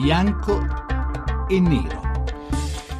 bianco 0.00 0.58
e 1.46 1.60
nero. 1.60 2.24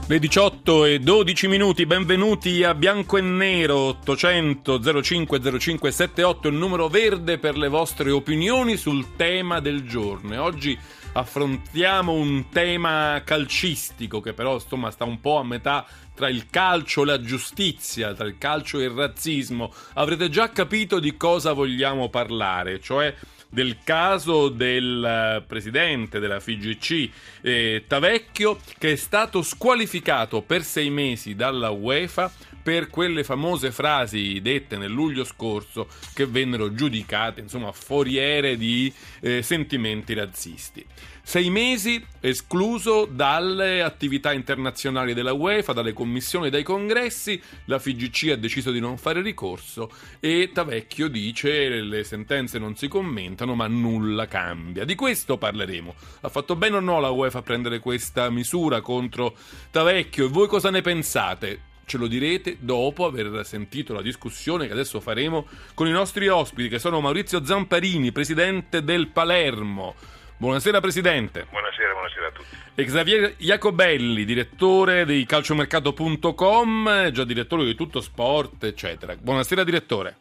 Le 0.07 0.19
18 0.19 0.85
e 0.85 0.99
12 0.99 1.49
minuti, 1.49 1.87
benvenuti 1.87 2.63
a 2.63 2.75
Bianco 2.75 3.17
e 3.17 3.23
Nero 3.23 3.77
800 3.79 5.03
05 5.03 5.59
05 5.59 5.91
78, 5.91 6.49
il 6.49 6.57
numero 6.57 6.89
verde 6.89 7.39
per 7.39 7.57
le 7.57 7.69
vostre 7.69 8.11
opinioni 8.11 8.77
sul 8.77 9.17
tema 9.17 9.61
del 9.61 9.87
giorno. 9.87 10.43
Oggi 10.43 10.79
affrontiamo 11.13 12.13
un 12.13 12.51
tema 12.51 13.23
calcistico 13.25 14.21
che 14.21 14.35
però 14.35 14.55
insomma 14.55 14.91
sta 14.91 15.05
un 15.05 15.21
po' 15.21 15.39
a 15.39 15.45
metà 15.45 15.87
tra 16.15 16.29
il 16.29 16.51
calcio 16.51 17.03
e 17.03 17.07
la 17.07 17.21
giustizia, 17.23 18.13
tra 18.13 18.27
il 18.27 18.37
calcio 18.37 18.79
e 18.79 18.85
il 18.85 18.91
razzismo. 18.91 19.73
Avrete 19.95 20.29
già 20.29 20.51
capito 20.51 20.99
di 20.99 21.17
cosa 21.17 21.55
vogliamo 21.55 22.11
parlare, 22.11 22.79
cioè 22.79 23.15
del 23.51 23.79
caso 23.83 24.49
del 24.49 25.05
eh, 25.05 25.43
presidente 25.47 26.21
della 26.21 26.39
FIGC 26.39 27.11
eh, 27.43 27.85
Tavecchio 27.87 28.59
che 28.79 28.93
è 28.93 28.97
stato 28.97 29.43
squalificato 29.43 30.41
per 30.41 30.63
sei 30.63 30.89
mesi 30.89 31.35
dalla 31.35 31.71
UEFA 31.71 32.33
per 32.71 32.87
quelle 32.87 33.25
famose 33.25 33.73
frasi 33.73 34.41
dette 34.41 34.77
nel 34.77 34.93
luglio 34.93 35.25
scorso 35.25 35.89
che 36.15 36.25
vennero 36.25 36.73
giudicate 36.73 37.41
insomma 37.41 37.73
foriere 37.73 38.57
di 38.57 38.95
eh, 39.23 39.43
sentimenti 39.43 40.15
razzisti. 40.15 40.87
Sei 41.21 41.51
mesi 41.51 42.01
escluso 42.21 43.07
dalle 43.07 43.83
attività 43.83 44.33
internazionali 44.33 45.15
della 45.15 45.33
UEFA, 45.33 45.73
dalle 45.73 45.93
commissioni 45.93 46.47
e 46.47 46.51
dai 46.51 46.63
congressi, 46.63 47.43
la 47.65 47.81
FIGC 47.81 48.31
ha 48.31 48.37
deciso 48.37 48.71
di 48.71 48.79
non 48.79 48.99
fare 48.99 49.21
ricorso 49.21 49.91
e 50.21 50.51
Tavecchio 50.53 51.09
dice 51.09 51.69
le 51.69 52.05
sentenze 52.05 52.61
non 52.61 52.77
si 52.77 52.87
commentano 52.87 53.57
ma 53.57 53.67
nulla 53.67 54.27
cambia. 54.27 54.85
Di 54.85 54.95
questo 54.95 55.39
parleremo. 55.39 55.93
Ha 56.21 56.29
fatto 56.29 56.55
bene 56.55 56.77
o 56.77 56.81
no 56.81 57.01
la 57.01 57.11
UEFA 57.11 57.41
a 57.41 57.43
prendere 57.43 57.81
questa 57.81 58.31
misura 58.31 58.81
contro 58.81 59.37
Tavecchio 59.73 60.27
e 60.27 60.29
voi 60.29 60.47
cosa 60.47 60.71
ne 60.71 60.83
pensate? 60.83 61.70
Ce 61.91 61.99
lo 61.99 62.07
direte 62.07 62.59
dopo 62.61 63.05
aver 63.05 63.45
sentito 63.45 63.93
la 63.93 64.01
discussione 64.01 64.69
che 64.69 64.73
adesso 64.73 65.01
faremo 65.01 65.49
con 65.75 65.89
i 65.89 65.91
nostri 65.91 66.29
ospiti 66.29 66.69
che 66.69 66.79
sono 66.79 67.01
Maurizio 67.01 67.45
Zamparini, 67.45 68.13
presidente 68.13 68.85
del 68.85 69.09
Palermo. 69.09 69.97
Buonasera 70.37 70.81
Presidente. 70.81 71.47
Buonasera, 71.51 71.93
buonasera 71.93 72.27
a 72.29 72.31
tutti. 72.31 72.57
E 72.77 72.85
Xavier 72.85 73.35
Jacobelli, 73.39 74.25
direttore 74.25 75.05
di 75.05 75.27
calciomercato.com, 75.27 77.11
già 77.11 77.25
direttore 77.25 77.65
di 77.65 77.75
Tutto 77.75 78.01
Sport, 78.01 78.63
eccetera. 78.63 79.17
Buonasera 79.17 79.65
direttore. 79.65 80.17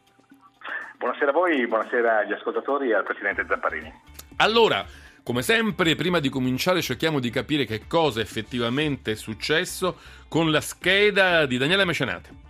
Buonasera 0.97 1.29
a 1.29 1.33
voi, 1.33 1.67
buonasera 1.67 2.17
agli 2.17 2.33
ascoltatori 2.33 2.89
e 2.89 2.95
al 2.95 3.03
Presidente 3.03 3.45
Zamparini. 3.47 3.93
Allora, 4.37 4.83
come 5.29 5.43
sempre, 5.43 5.93
prima 5.93 6.19
di 6.19 6.27
cominciare 6.27 6.81
cerchiamo 6.81 7.19
di 7.19 7.29
capire 7.29 7.65
che 7.65 7.85
cosa 7.85 8.19
effettivamente 8.19 9.11
è 9.11 9.15
successo 9.15 9.97
con 10.27 10.49
la 10.49 10.59
scheda 10.59 11.45
di 11.45 11.59
Daniele 11.59 11.85
Mecenate. 11.85 12.48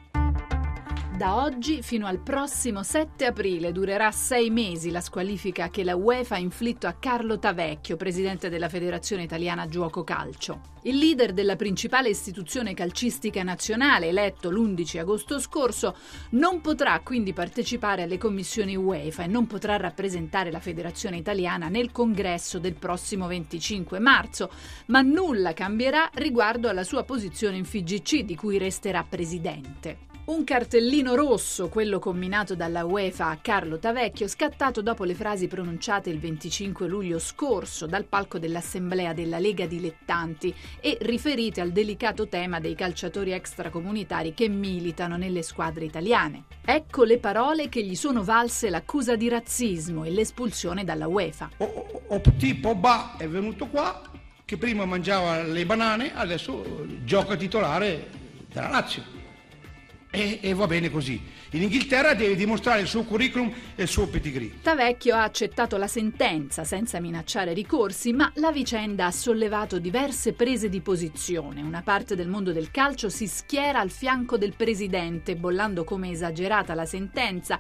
Da 1.19 1.35
oggi 1.35 1.81
fino 1.81 2.07
al 2.07 2.19
prossimo 2.19 2.81
7 2.81 3.25
aprile 3.25 3.73
durerà 3.73 4.09
sei 4.09 4.49
mesi 4.49 4.89
la 4.89 5.01
squalifica 5.01 5.69
che 5.69 5.83
la 5.83 5.97
UEFA 5.97 6.35
ha 6.35 6.39
inflitto 6.39 6.87
a 6.87 6.93
Carlo 6.93 7.37
Tavecchio, 7.37 7.97
presidente 7.97 8.47
della 8.47 8.69
Federazione 8.69 9.23
Italiana 9.23 9.67
Giuoco 9.67 10.05
Calcio. 10.05 10.61
Il 10.83 10.95
leader 10.95 11.33
della 11.33 11.57
principale 11.57 12.07
istituzione 12.07 12.73
calcistica 12.73 13.43
nazionale, 13.43 14.07
eletto 14.07 14.49
l'11 14.49 14.99
agosto 14.99 15.41
scorso, 15.41 15.97
non 16.29 16.61
potrà 16.61 16.97
quindi 17.01 17.33
partecipare 17.33 18.03
alle 18.03 18.17
commissioni 18.17 18.77
UEFA 18.77 19.23
e 19.23 19.27
non 19.27 19.45
potrà 19.45 19.75
rappresentare 19.75 20.51
la 20.51 20.61
Federazione 20.61 21.17
Italiana 21.17 21.67
nel 21.67 21.91
congresso 21.91 22.59
del 22.59 22.75
prossimo 22.75 23.27
25 23.27 23.99
marzo, 23.99 24.49
ma 24.85 25.01
nulla 25.01 25.51
cambierà 25.51 26.09
riguardo 26.13 26.69
alla 26.69 26.85
sua 26.85 27.03
posizione 27.03 27.57
in 27.57 27.65
FIGC, 27.65 28.21
di 28.21 28.37
cui 28.37 28.57
resterà 28.57 29.03
presidente. 29.03 30.07
Un 30.29 30.43
cartellino 30.43 31.15
rosso, 31.15 31.69
quello 31.69 31.97
combinato 31.97 32.53
dalla 32.53 32.85
UEFA 32.85 33.29
a 33.29 33.39
Carlo 33.41 33.79
Tavecchio, 33.79 34.27
scattato 34.27 34.83
dopo 34.83 35.03
le 35.03 35.15
frasi 35.15 35.47
pronunciate 35.47 36.11
il 36.11 36.19
25 36.19 36.87
luglio 36.87 37.17
scorso 37.17 37.87
dal 37.87 38.05
palco 38.05 38.37
dell'Assemblea 38.37 39.13
della 39.13 39.39
Lega 39.39 39.65
Dilettanti 39.65 40.53
e 40.79 40.99
riferite 41.01 41.61
al 41.61 41.71
delicato 41.71 42.27
tema 42.27 42.59
dei 42.59 42.75
calciatori 42.75 43.31
extracomunitari 43.31 44.35
che 44.35 44.49
militano 44.49 45.17
nelle 45.17 45.41
squadre 45.41 45.85
italiane. 45.85 46.43
Ecco 46.63 47.05
le 47.05 47.17
parole 47.17 47.67
che 47.67 47.83
gli 47.83 47.95
sono 47.95 48.23
valse 48.23 48.69
l'accusa 48.69 49.15
di 49.15 49.29
razzismo 49.29 50.03
e 50.03 50.11
l'espulsione 50.11 50.83
dalla 50.83 51.07
UEFA. 51.07 51.49
O, 51.57 51.65
o, 51.65 52.01
o 52.05 52.19
Petit 52.19 52.59
Pogba 52.59 53.15
è 53.17 53.27
venuto 53.27 53.65
qua, 53.65 53.99
che 54.45 54.57
prima 54.57 54.85
mangiava 54.85 55.41
le 55.41 55.65
banane, 55.65 56.13
adesso 56.13 56.85
gioca 57.03 57.35
titolare 57.35 58.09
della 58.53 58.69
Lazio. 58.69 59.18
E, 60.11 60.39
e, 60.41 60.53
va 60.55 60.65
bene 60.65 60.89
così. 60.89 61.21
In 61.51 61.61
Inghilterra 61.61 62.15
deve 62.15 62.35
dimostrare 62.35 62.81
il 62.81 62.87
suo 62.87 63.03
curriculum 63.03 63.53
e 63.75 63.83
il 63.83 63.87
suo 63.87 64.07
pedigree. 64.07 64.53
Tavecchio 64.63 65.15
ha 65.15 65.21
accettato 65.21 65.77
la 65.77 65.87
sentenza 65.87 66.63
senza 66.63 66.99
minacciare 66.99 67.53
ricorsi, 67.53 68.11
ma 68.11 68.31
la 68.35 68.51
vicenda 68.51 69.05
ha 69.05 69.11
sollevato 69.11 69.77
diverse 69.77 70.33
prese 70.33 70.67
di 70.67 70.81
posizione. 70.81 71.61
Una 71.61 71.83
parte 71.83 72.15
del 72.15 72.27
mondo 72.27 72.51
del 72.51 72.71
calcio 72.71 73.09
si 73.09 73.27
schiera 73.27 73.79
al 73.79 73.91
fianco 73.91 74.37
del 74.37 74.55
presidente, 74.55 75.35
bollando 75.35 75.83
come 75.83 76.09
esagerata 76.09 76.73
la 76.73 76.85
sentenza 76.85 77.59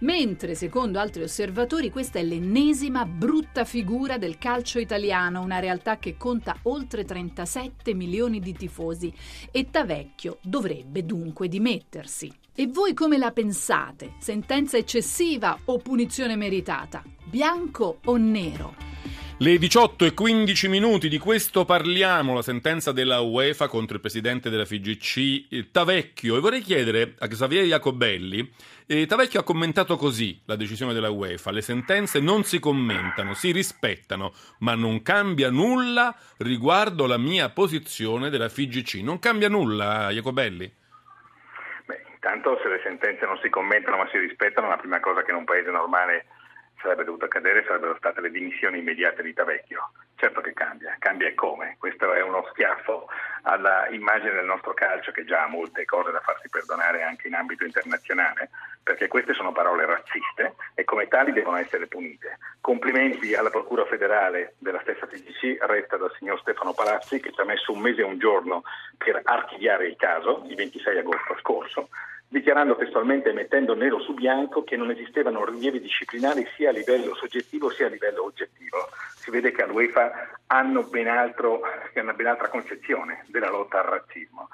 mentre 0.00 0.54
secondo 0.54 0.98
altri 0.98 1.22
osservatori 1.22 1.90
questa 1.90 2.18
è 2.18 2.22
l'ennesima 2.22 3.04
brutta 3.04 3.64
figura 3.64 4.18
del 4.18 4.38
calcio 4.38 4.78
italiano, 4.78 5.40
una 5.40 5.58
realtà 5.58 5.98
che 5.98 6.16
conta 6.16 6.56
oltre 6.62 7.04
37 7.04 7.94
milioni 7.94 8.40
di 8.40 8.52
tifosi 8.52 9.12
e 9.50 9.70
Tavecchio 9.70 10.38
dovrebbe 10.42 11.04
dunque 11.04 11.48
dimettersi. 11.48 12.32
E 12.54 12.66
voi 12.66 12.92
come 12.92 13.16
la 13.16 13.30
pensate? 13.30 14.14
Sentenza 14.18 14.76
eccessiva 14.76 15.58
o 15.66 15.78
punizione 15.78 16.36
meritata? 16.36 17.02
Bianco 17.24 18.00
o 18.04 18.16
nero? 18.16 18.89
Le 19.42 19.56
18 19.56 20.04
e 20.04 20.12
15 20.12 20.68
minuti 20.68 21.08
di 21.08 21.16
questo 21.16 21.64
parliamo, 21.64 22.34
la 22.34 22.42
sentenza 22.42 22.92
della 22.92 23.20
UEFA 23.20 23.68
contro 23.68 23.94
il 23.94 24.02
presidente 24.02 24.50
della 24.50 24.66
FIGC 24.66 25.70
Tavecchio. 25.70 26.36
E 26.36 26.40
vorrei 26.40 26.60
chiedere 26.60 27.14
a 27.18 27.26
Xavier 27.26 27.64
Jacobelli, 27.64 28.52
eh, 28.86 29.06
Tavecchio 29.06 29.40
ha 29.40 29.42
commentato 29.42 29.96
così 29.96 30.38
la 30.44 30.56
decisione 30.56 30.92
della 30.92 31.08
UEFA, 31.08 31.52
le 31.52 31.62
sentenze 31.62 32.20
non 32.20 32.44
si 32.44 32.58
commentano, 32.58 33.32
si 33.32 33.50
rispettano, 33.50 34.34
ma 34.58 34.74
non 34.74 35.00
cambia 35.00 35.48
nulla 35.48 36.14
riguardo 36.40 37.06
la 37.06 37.16
mia 37.16 37.48
posizione 37.48 38.28
della 38.28 38.50
FIGC. 38.50 38.96
Non 38.96 39.20
cambia 39.20 39.48
nulla, 39.48 40.10
Jacobelli? 40.10 40.70
Beh, 41.86 42.02
intanto 42.12 42.60
se 42.62 42.68
le 42.68 42.80
sentenze 42.84 43.24
non 43.24 43.38
si 43.42 43.48
commentano 43.48 43.96
ma 43.96 44.08
si 44.10 44.18
rispettano, 44.18 44.68
la 44.68 44.76
prima 44.76 45.00
cosa 45.00 45.22
che 45.22 45.30
in 45.30 45.38
un 45.38 45.44
paese 45.44 45.70
normale 45.70 46.26
sarebbe 46.80 47.04
dovuto 47.04 47.26
accadere 47.26 47.64
sarebbero 47.66 47.96
state 47.96 48.20
le 48.20 48.30
dimissioni 48.30 48.78
immediate 48.78 49.22
di 49.22 49.32
Tavecchio. 49.32 49.92
Certo 50.16 50.40
che 50.40 50.52
cambia, 50.52 50.96
cambia 50.98 51.28
e 51.28 51.34
come. 51.34 51.76
Questo 51.78 52.12
è 52.12 52.22
uno 52.22 52.46
schiaffo 52.50 53.08
all'immagine 53.42 54.32
del 54.32 54.44
nostro 54.44 54.74
calcio 54.74 55.12
che 55.12 55.24
già 55.24 55.44
ha 55.44 55.48
molte 55.48 55.84
cose 55.84 56.10
da 56.10 56.20
farsi 56.20 56.48
perdonare 56.50 57.02
anche 57.02 57.28
in 57.28 57.34
ambito 57.34 57.64
internazionale, 57.64 58.50
perché 58.82 59.08
queste 59.08 59.32
sono 59.32 59.52
parole 59.52 59.86
razziste 59.86 60.54
e 60.74 60.84
come 60.84 61.08
tali 61.08 61.32
devono 61.32 61.56
essere 61.56 61.86
punite. 61.86 62.38
Complimenti 62.60 63.34
alla 63.34 63.50
Procura 63.50 63.86
federale 63.86 64.54
della 64.58 64.80
stessa 64.82 65.06
TGC, 65.06 65.58
retta 65.60 65.96
dal 65.96 66.12
signor 66.18 66.38
Stefano 66.40 66.74
Palazzi, 66.74 67.20
che 67.20 67.32
ci 67.32 67.40
ha 67.40 67.44
messo 67.44 67.72
un 67.72 67.80
mese 67.80 68.02
e 68.02 68.04
un 68.04 68.18
giorno 68.18 68.62
per 68.98 69.20
archiviare 69.24 69.86
il 69.86 69.96
caso, 69.96 70.44
il 70.46 70.54
26 70.54 70.98
agosto 70.98 71.36
scorso, 71.40 71.88
dichiarando 72.30 72.76
testualmente 72.76 73.30
e 73.30 73.32
mettendo 73.32 73.74
nero 73.74 73.98
su 73.98 74.14
bianco 74.14 74.62
che 74.62 74.76
non 74.76 74.90
esistevano 74.90 75.44
rilievi 75.44 75.80
disciplinari 75.80 76.46
sia 76.54 76.68
a 76.70 76.72
livello 76.72 77.16
soggettivo 77.16 77.70
sia 77.70 77.86
a 77.86 77.90
livello 77.90 78.24
oggettivo. 78.24 78.88
Si 79.16 79.32
vede 79.32 79.50
che 79.50 79.64
all'UEFA 79.64 80.38
hanno 80.46 80.84
ben, 80.84 81.08
altro, 81.08 81.60
hanno 81.92 82.14
ben 82.14 82.28
altra 82.28 82.46
concezione 82.46 83.24
della 83.26 83.50
lotta 83.50 83.80
al 83.80 83.86
razzismo. 83.86 84.48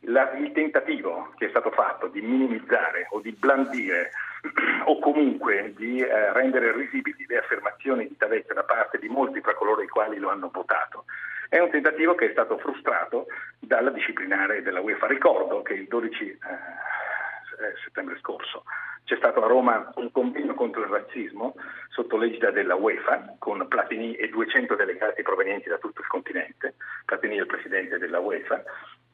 La, 0.00 0.32
il 0.32 0.52
tentativo 0.52 1.32
che 1.38 1.46
è 1.46 1.48
stato 1.48 1.70
fatto 1.70 2.08
di 2.08 2.20
minimizzare 2.20 3.06
o 3.12 3.20
di 3.20 3.32
blandire 3.32 4.10
o 4.84 4.98
comunque 4.98 5.72
di 5.74 6.00
eh, 6.00 6.32
rendere 6.34 6.72
risibili 6.72 7.24
le 7.26 7.38
affermazioni 7.38 8.06
di 8.06 8.16
Tavecchio 8.18 8.52
da 8.52 8.64
parte 8.64 8.98
di 8.98 9.08
molti 9.08 9.40
fra 9.40 9.54
coloro 9.54 9.80
i 9.80 9.88
quali 9.88 10.18
lo 10.18 10.28
hanno 10.28 10.50
votato 10.52 11.06
è 11.54 11.60
un 11.60 11.70
tentativo 11.70 12.16
che 12.16 12.26
è 12.26 12.32
stato 12.32 12.58
frustrato 12.58 13.26
dalla 13.60 13.90
disciplinare 13.90 14.60
della 14.62 14.80
UEFA. 14.80 15.06
Ricordo 15.06 15.62
che 15.62 15.74
il 15.74 15.86
12 15.86 16.24
eh, 16.24 16.32
eh, 16.32 16.36
settembre 17.84 18.18
scorso. 18.18 18.64
C'è 19.04 19.16
stato 19.16 19.44
a 19.44 19.46
Roma 19.46 19.92
un 19.96 20.10
convegno 20.10 20.54
contro 20.54 20.82
il 20.82 20.88
razzismo 20.88 21.54
sotto 21.90 22.16
l'egida 22.16 22.50
della 22.50 22.74
UEFA 22.74 23.36
con 23.38 23.66
Platini 23.68 24.14
e 24.14 24.28
200 24.28 24.74
delegati 24.74 25.22
provenienti 25.22 25.68
da 25.68 25.78
tutto 25.78 26.00
il 26.00 26.06
continente. 26.06 26.74
Platini 27.04 27.36
è 27.36 27.40
il 27.40 27.46
presidente 27.46 27.98
della 27.98 28.20
UEFA 28.20 28.62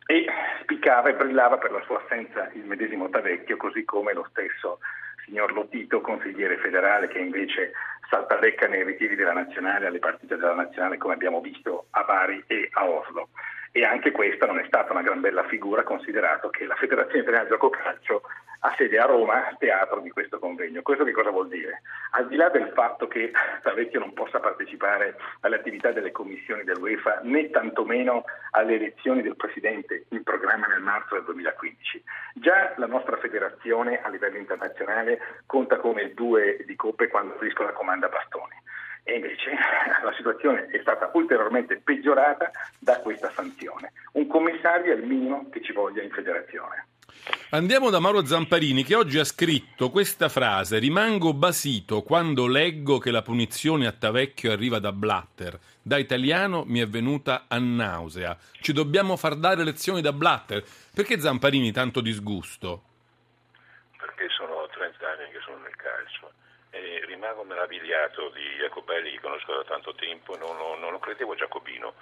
e 0.06 0.26
spiccava 0.62 1.08
e 1.08 1.14
brillava 1.14 1.58
per 1.58 1.72
la 1.72 1.82
sua 1.82 2.02
assenza 2.04 2.50
il 2.54 2.64
medesimo 2.64 3.08
Tavecchio, 3.10 3.56
così 3.56 3.84
come 3.84 4.12
lo 4.12 4.26
stesso 4.30 4.78
signor 5.24 5.52
Lotito, 5.52 6.00
consigliere 6.00 6.56
federale, 6.58 7.08
che 7.08 7.18
invece 7.18 7.72
saltadecca 8.08 8.66
nei 8.66 8.84
ritiri 8.84 9.14
della 9.14 9.32
nazionale, 9.32 9.86
alle 9.86 9.98
partite 9.98 10.36
della 10.36 10.54
nazionale 10.54 10.98
come 10.98 11.14
abbiamo 11.14 11.40
visto 11.40 11.86
a 11.90 12.02
Bari 12.02 12.42
e 12.46 12.68
a 12.72 12.88
Oslo 12.88 13.28
e 13.72 13.84
anche 13.84 14.10
questa 14.10 14.46
non 14.46 14.58
è 14.58 14.64
stata 14.66 14.92
una 14.92 15.02
gran 15.02 15.20
bella 15.20 15.44
figura 15.44 15.82
considerato 15.82 16.50
che 16.50 16.64
la 16.66 16.74
Federazione 16.74 17.20
Italiana 17.20 17.48
Gioco 17.48 17.70
Calcio 17.70 18.22
ha 18.62 18.74
sede 18.76 18.98
a 18.98 19.06
Roma, 19.06 19.54
teatro 19.58 20.00
di 20.00 20.10
questo 20.10 20.38
convegno. 20.38 20.82
Questo 20.82 21.04
che 21.04 21.12
cosa 21.12 21.30
vuol 21.30 21.48
dire? 21.48 21.82
Al 22.10 22.28
di 22.28 22.36
là 22.36 22.48
del 22.50 22.72
fatto 22.74 23.08
che 23.08 23.32
Tavecchio 23.62 24.00
non 24.00 24.12
possa 24.12 24.38
partecipare 24.38 25.16
alle 25.40 25.56
attività 25.56 25.92
delle 25.92 26.10
commissioni 26.10 26.64
dell'UEFA 26.64 27.20
né 27.22 27.48
tantomeno 27.50 28.24
alle 28.50 28.74
elezioni 28.74 29.22
del 29.22 29.36
Presidente 29.36 30.04
in 30.08 30.22
programma 30.22 30.66
nel 30.66 30.80
marzo 30.80 31.14
del 31.14 31.24
2015, 31.24 32.02
già 32.34 32.74
la 32.76 32.86
nostra 32.86 33.16
federazione 33.16 34.02
a 34.02 34.08
livello 34.08 34.36
internazionale 34.36 35.20
conta 35.46 35.78
come 35.78 36.12
due 36.12 36.58
di 36.66 36.76
coppe 36.76 37.08
quando 37.08 37.34
Frisco 37.38 37.62
la 37.62 37.72
comanda 37.72 38.08
Bastoni 38.08 38.58
e 39.02 39.14
invece 39.14 39.50
la 40.02 40.12
situazione 40.16 40.66
è 40.66 40.78
stata 40.80 41.10
ulteriormente 41.14 41.80
peggiorata 41.82 42.50
da 42.78 43.00
questa 43.00 43.30
sanzione. 43.30 43.92
Un 44.12 44.26
commissario 44.26 44.92
è 44.92 44.96
il 44.96 45.04
minimo 45.04 45.48
che 45.50 45.62
ci 45.62 45.72
voglia 45.72 46.02
in 46.02 46.10
federazione. 46.10 46.86
Andiamo 47.50 47.90
da 47.90 47.98
Mauro 47.98 48.24
Zamparini 48.24 48.84
che 48.84 48.94
oggi 48.94 49.18
ha 49.18 49.24
scritto 49.24 49.90
questa 49.90 50.28
frase: 50.28 50.78
Rimango 50.78 51.34
basito 51.34 52.02
quando 52.02 52.46
leggo 52.46 52.98
che 52.98 53.10
la 53.10 53.22
punizione 53.22 53.86
a 53.86 53.92
Tavecchio 53.92 54.52
arriva 54.52 54.78
da 54.78 54.92
Blatter. 54.92 55.58
Da 55.82 55.98
italiano 55.98 56.62
mi 56.64 56.80
è 56.80 56.86
venuta 56.86 57.46
a 57.48 57.58
nausea. 57.58 58.36
Ci 58.52 58.72
dobbiamo 58.72 59.16
far 59.16 59.34
dare 59.34 59.64
lezioni 59.64 60.00
da 60.00 60.12
Blatter. 60.12 60.62
Perché 60.94 61.18
Zamparini 61.18 61.72
tanto 61.72 62.00
disgusto? 62.00 62.82
Perché 63.98 64.28
sono 64.28 64.68
30 64.70 65.08
anni 65.08 65.30
che 65.32 65.40
sono 65.44 65.58
nel 65.58 65.74
calcio 65.76 66.32
e 66.70 67.02
rimango 67.20 67.44
meravigliato 67.44 68.30
di 68.30 68.56
Jacobelli 68.56 69.10
che 69.10 69.20
conosco 69.20 69.54
da 69.54 69.64
tanto 69.64 69.94
tempo, 69.94 70.38
non, 70.38 70.56
non, 70.56 70.80
non 70.80 70.90
lo 70.90 70.98
credevo 70.98 71.34
Giacobino. 71.34 71.92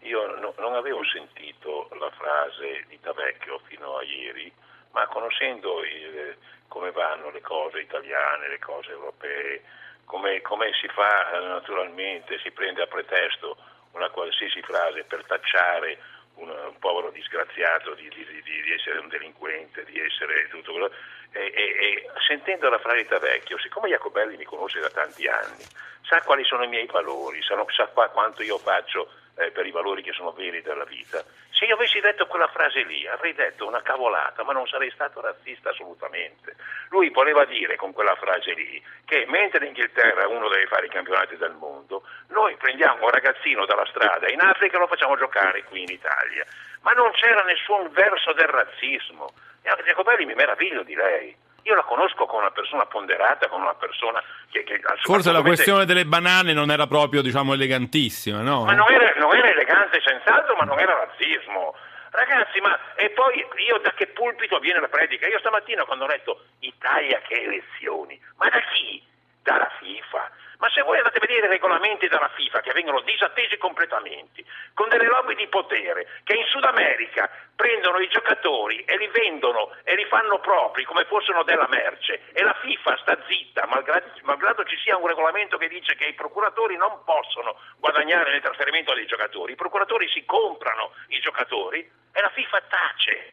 Io 0.00 0.38
no, 0.38 0.52
non 0.58 0.74
avevo 0.74 1.02
sentito 1.04 1.88
la 1.98 2.10
frase 2.10 2.84
di 2.86 3.00
Tavecchio 3.00 3.58
fino 3.64 3.96
a 3.96 4.02
ieri, 4.02 4.52
ma 4.90 5.06
conoscendo 5.06 5.82
il, 5.82 6.36
come 6.68 6.90
vanno 6.90 7.30
le 7.30 7.40
cose 7.40 7.80
italiane, 7.80 8.48
le 8.48 8.58
cose 8.58 8.90
europee, 8.90 9.62
come, 10.04 10.42
come 10.42 10.70
si 10.78 10.88
fa 10.88 11.32
eh, 11.32 11.46
naturalmente, 11.46 12.38
si 12.40 12.50
prende 12.50 12.82
a 12.82 12.86
pretesto 12.86 13.56
una 13.92 14.10
qualsiasi 14.10 14.60
frase 14.60 15.04
per 15.04 15.24
tacciare 15.24 15.98
un, 16.36 16.48
un 16.48 16.78
povero 16.78 17.10
disgraziato 17.10 17.94
di, 17.94 18.08
di, 18.08 18.24
di, 18.24 18.42
di, 18.42 18.72
essere 18.72 18.98
un 18.98 19.08
delinquente, 19.08 19.84
di 19.84 20.00
essere 20.00 20.48
tutto 20.48 20.72
quello. 20.72 20.90
E, 21.32 21.52
e, 21.54 21.62
e 21.62 22.10
sentendo 22.26 22.68
la 22.68 22.78
frase 22.78 23.04
da 23.04 23.18
vecchio, 23.18 23.58
siccome 23.58 23.88
Jacobelli 23.88 24.36
mi 24.36 24.44
conosce 24.44 24.80
da 24.80 24.90
tanti 24.90 25.26
anni, 25.26 25.64
sa 26.02 26.20
quali 26.22 26.44
sono 26.44 26.64
i 26.64 26.68
miei 26.68 26.86
valori, 26.86 27.42
sa, 27.42 27.62
sa 27.68 27.86
quanto 28.08 28.42
io 28.42 28.58
faccio 28.58 29.10
eh, 29.36 29.50
per 29.50 29.66
i 29.66 29.70
valori 29.70 30.02
che 30.02 30.12
sono 30.12 30.32
veri 30.32 30.62
della 30.62 30.84
vita. 30.84 31.22
Se 31.50 31.64
io 31.64 31.74
avessi 31.74 32.00
detto 32.00 32.26
quella 32.26 32.48
frase 32.48 32.82
lì, 32.82 33.06
avrei 33.06 33.34
detto 33.34 33.66
una 33.66 33.82
cavolata, 33.82 34.42
ma 34.44 34.52
non 34.52 34.66
sarei 34.66 34.90
stato 34.90 35.20
razzista 35.20 35.70
assolutamente. 35.70 36.56
Lui 36.88 37.10
voleva 37.10 37.44
dire 37.44 37.76
con 37.76 37.92
quella 37.92 38.14
frase 38.16 38.52
lì 38.54 38.82
che 39.04 39.24
mentre 39.28 39.60
in 39.60 39.68
Inghilterra 39.68 40.28
uno 40.28 40.48
deve 40.48 40.66
fare 40.66 40.86
i 40.86 40.90
campionati 40.90 41.36
del 41.36 41.52
mondo, 41.52 42.02
noi 42.28 42.56
prendiamo 42.56 43.04
un 43.04 43.10
ragazzino 43.10 43.64
dalla 43.66 43.86
strada 43.86 44.30
in 44.30 44.40
Africa 44.40 44.76
e 44.76 44.80
lo 44.80 44.86
facciamo 44.86 45.16
giocare 45.16 45.64
qui 45.64 45.82
in 45.82 45.90
Italia. 45.90 46.44
Ma 46.80 46.92
non 46.92 47.10
c'era 47.12 47.42
nessun 47.42 47.90
verso 47.90 48.32
del 48.32 48.46
razzismo. 48.48 49.32
E 49.62 49.70
Jacobelli 49.84 50.24
mi 50.24 50.34
meraviglio 50.34 50.82
di 50.82 50.94
lei. 50.94 51.36
Io 51.66 51.74
la 51.74 51.82
conosco 51.82 52.26
come 52.26 52.42
una 52.42 52.52
persona 52.52 52.86
ponderata, 52.86 53.48
come 53.48 53.64
una 53.64 53.74
persona 53.74 54.22
che... 54.50 54.62
che 54.62 54.80
Forse 55.02 55.32
la 55.32 55.42
questione 55.42 55.84
delle 55.84 56.04
banane 56.06 56.52
non 56.52 56.70
era 56.70 56.86
proprio, 56.86 57.22
diciamo, 57.22 57.54
elegantissima, 57.54 58.40
no? 58.40 58.64
Ma 58.64 58.72
non 58.72 58.86
era, 58.88 59.12
non 59.16 59.34
era 59.34 59.50
elegante 59.50 60.00
senz'altro, 60.00 60.54
ma 60.54 60.64
non 60.64 60.78
era 60.78 60.94
razzismo. 60.94 61.74
Ragazzi, 62.10 62.60
ma 62.60 62.94
e 62.94 63.10
poi 63.10 63.44
io 63.66 63.78
da 63.78 63.92
che 63.94 64.06
pulpito 64.06 64.60
viene 64.60 64.78
la 64.80 64.86
predica? 64.86 65.26
Io 65.26 65.40
stamattina 65.40 65.84
quando 65.84 66.04
ho 66.04 66.08
letto 66.08 66.44
Italia 66.60 67.20
che 67.26 67.34
elezioni, 67.34 68.18
ma 68.36 68.48
da 68.48 68.60
chi? 68.72 69.02
Dalla 69.42 69.70
FIFA. 69.80 70.30
Ma 70.58 70.70
se 70.70 70.82
voi 70.82 70.96
andate 70.96 71.18
a 71.18 71.20
vedere 71.20 71.46
i 71.46 71.50
regolamenti 71.50 72.08
della 72.08 72.30
FIFA 72.34 72.60
che 72.60 72.72
vengono 72.72 73.00
disattesi 73.00 73.56
completamente, 73.58 74.44
con 74.74 74.88
delle 74.88 75.06
lobby 75.06 75.34
di 75.34 75.46
potere 75.48 76.06
che 76.24 76.34
in 76.34 76.44
Sud 76.46 76.64
America 76.64 77.30
prendono 77.54 77.98
i 77.98 78.08
giocatori 78.08 78.82
e 78.84 78.96
li 78.96 79.08
vendono 79.08 79.74
e 79.84 79.94
li 79.94 80.04
fanno 80.06 80.38
propri 80.40 80.84
come 80.84 81.04
fossero 81.04 81.42
della 81.42 81.66
merce 81.68 82.22
e 82.32 82.42
la 82.42 82.54
FIFA 82.54 82.96
sta 82.98 83.18
zitta, 83.26 83.66
malgrado, 83.66 84.10
malgrado 84.22 84.64
ci 84.64 84.76
sia 84.78 84.96
un 84.96 85.06
regolamento 85.06 85.58
che 85.58 85.68
dice 85.68 85.94
che 85.94 86.06
i 86.06 86.14
procuratori 86.14 86.76
non 86.76 87.04
possono 87.04 87.58
guadagnare 87.78 88.30
nel 88.30 88.42
trasferimento 88.42 88.94
dei 88.94 89.06
giocatori, 89.06 89.52
i 89.52 89.56
procuratori 89.56 90.08
si 90.08 90.24
comprano 90.24 90.92
i 91.08 91.20
giocatori 91.20 91.80
e 92.12 92.20
la 92.20 92.30
FIFA 92.30 92.60
tace. 92.68 93.32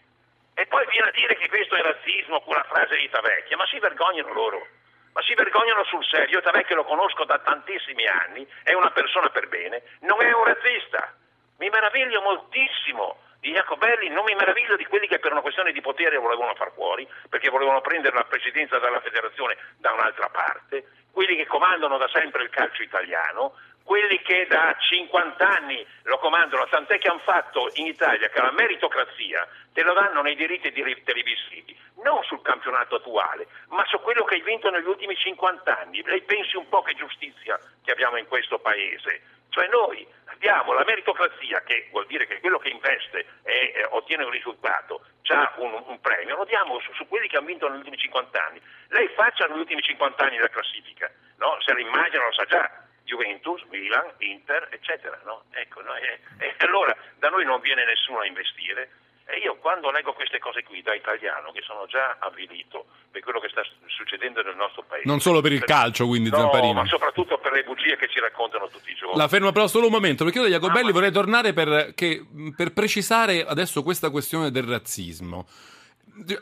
E 0.56 0.68
poi 0.68 0.86
viene 0.88 1.08
a 1.08 1.12
dire 1.12 1.36
che 1.36 1.50
questo 1.50 1.76
è 1.76 1.82
razzismo 1.82 2.42
con 2.42 2.56
la 2.56 2.64
frase 2.64 2.96
di 2.96 3.10
Tavecchia, 3.10 3.58
ma 3.58 3.66
si 3.66 3.80
vergognano 3.80 4.34
loro 4.34 4.68
ma 5.14 5.22
si 5.22 5.34
vergognano 5.36 5.84
sul 5.86 6.04
serio, 6.06 6.42
Tavecchio 6.42 6.76
lo 6.76 6.84
conosco 6.84 7.24
da 7.24 7.40
tantissimi 7.40 8.06
anni, 8.08 8.48
è 8.64 8.74
una 8.74 8.92
persona 8.92 9.30
per 9.30 9.48
bene, 9.48 9.84
non 10.02 10.22
è 10.22 10.32
un 10.34 10.44
razzista. 10.44 11.14
Mi 11.58 11.70
meraviglio 11.70 12.22
moltissimo 12.22 13.18
di 13.40 13.52
Jacobelli, 13.52 14.10
non 14.10 14.24
mi 14.24 14.36
meraviglio 14.36 14.76
di 14.76 14.86
quelli 14.86 15.08
che 15.08 15.20
per 15.20 15.32
una 15.32 15.42
questione 15.42 15.72
di 15.72 15.82
potere 15.82 16.18
volevano 16.18 16.56
far 16.56 16.72
fuori, 16.74 17.08
perché 17.30 17.50
volevano 17.50 17.82
prendere 17.82 18.16
la 18.16 18.24
presidenza 18.24 18.80
della 18.80 19.02
federazione 19.02 19.58
da 19.78 19.92
un'altra 19.92 20.30
parte, 20.30 20.86
quelli 21.12 21.36
che 21.36 21.46
comandano 21.46 21.98
da 21.98 22.08
sempre 22.08 22.44
il 22.44 22.50
calcio 22.50 22.82
italiano, 22.82 23.54
quelli 23.84 24.22
che 24.22 24.48
da 24.48 24.76
50 24.80 25.46
anni 25.46 25.86
lo 26.04 26.18
comandano, 26.18 26.68
tant'è 26.68 26.98
che 26.98 27.10
hanno 27.10 27.20
fatto 27.20 27.70
in 27.74 27.88
Italia 27.88 28.30
che 28.30 28.42
la 28.42 28.52
meritocrazia 28.52 29.48
te 29.74 29.84
lo 29.84 29.94
danno 29.94 30.22
nei 30.22 30.36
diritti 30.36 30.72
televisivi, 30.72 31.78
non 32.04 32.24
sul 32.24 32.42
campionato 32.42 32.96
attuale, 32.96 33.48
ma 33.70 33.86
su 33.86 34.00
quello 34.00 34.24
che 34.24 34.36
hai 34.36 34.42
vinto 34.42 34.70
negli 34.70 34.88
ultimi 34.88 35.16
50 35.16 35.80
anni. 35.80 36.04
Lei 36.04 36.22
pensi 36.22 36.56
un 36.56 36.68
po' 36.70 36.82
che 36.82 36.94
giustizia 36.94 37.60
che 37.84 37.92
abbiamo 37.92 38.18
in 38.18 38.28
questo 38.28 38.60
paese. 38.60 39.22
Cioè 39.50 39.68
noi 39.68 40.06
abbiamo 40.26 40.74
la 40.74 40.84
meritocrazia, 40.84 41.62
che 41.62 41.88
vuol 41.92 42.08
dire 42.08 42.26
che 42.26 42.40
quello 42.40 42.58
che 42.58 42.70
investe 42.70 43.26
e 43.44 43.74
eh, 43.76 43.88
ottiene 43.92 44.24
un 44.24 44.32
risultato 44.32 45.06
ha 45.28 45.54
un, 45.58 45.84
un, 45.88 46.02
premio, 46.02 46.36
lo 46.36 46.46
diamo 46.46 46.80
su, 46.80 46.92
su, 46.94 47.08
quelli 47.08 47.28
che 47.28 47.38
hanno 47.38 47.48
vinto 47.48 47.68
negli 47.68 47.78
ultimi 47.78 47.98
50 47.98 48.46
anni. 48.46 48.62
Lei 48.90 49.08
faccia 49.10 49.46
negli 49.46 49.60
ultimi 49.60 49.82
50 49.82 50.26
anni 50.26 50.38
la 50.38 50.50
classifica, 50.50 51.10
no? 51.38 51.58
se 51.62 51.74
la 51.74 51.80
immagina 51.80 52.26
lo 52.26 52.34
sa 52.34 52.46
già. 52.46 52.82
Juventus, 53.06 53.62
Milan, 53.64 54.14
Inter, 54.20 54.70
eccetera. 54.72 55.20
No? 55.26 55.44
Ecco, 55.52 55.82
no? 55.82 55.94
E, 55.96 56.20
e 56.40 56.56
allora 56.60 56.96
da 57.18 57.30
noi 57.30 57.46
non 57.46 57.60
viene 57.60 57.86
nessuno 57.86 58.20
a 58.20 58.26
investire, 58.26 58.90
e 59.26 59.38
io 59.38 59.56
quando 59.58 59.90
leggo 59.92 60.14
queste 60.14 60.40
cose 60.40 60.64
qui 60.64 60.82
da 60.82 60.94
italiano, 60.94 61.52
che 61.52 61.62
sono 61.62 61.86
già 61.88 62.18
avvilito 62.20 62.86
per 63.10 63.22
quello 63.22 63.40
che 63.40 63.50
sta 63.50 63.62
succedendo 63.88 64.42
nel 64.42 64.56
nostro 64.56 64.84
paese. 64.84 65.08
Non 65.08 65.20
solo 65.20 65.42
per 65.42 65.54
il 65.54 65.64
calcio, 65.64 66.08
quindi, 66.08 66.30
no, 66.30 66.38
Zamparini. 66.38 66.74
ma 66.74 66.86
soprattutto 66.86 67.38
per 67.38 67.54
le 67.54 67.64
bugie 67.64 67.96
che 67.96 68.08
ci 68.10 68.20
raccontano 68.20 68.68
tutti 68.68 68.92
i 68.92 68.96
giorni. 68.96 69.18
La 69.18 69.28
fermo 69.28 69.52
però 69.52 69.68
solo 69.68 69.86
un 69.88 69.94
momento, 69.94 70.24
perché 70.24 70.40
io 70.40 70.46
da 70.46 70.52
Jacobelli 70.52 70.90
ah, 70.90 70.94
vorrei 70.94 71.10
ma... 71.10 71.16
tornare 71.16 71.54
per, 71.54 71.94
che, 71.96 72.26
per 72.56 72.74
precisare 72.74 73.46
adesso 73.46 73.82
questa 73.82 74.10
questione 74.10 74.52
del 74.52 74.64
razzismo. 74.64 75.48